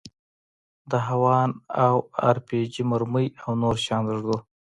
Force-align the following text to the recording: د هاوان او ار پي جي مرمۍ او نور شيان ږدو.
د 0.89 0.91
هاوان 1.07 1.49
او 1.85 1.95
ار 2.29 2.37
پي 2.47 2.59
جي 2.73 2.83
مرمۍ 2.91 3.27
او 3.43 3.51
نور 3.61 3.75
شيان 3.83 4.03
ږدو. 4.17 4.37